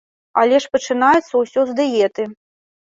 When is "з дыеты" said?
1.69-2.23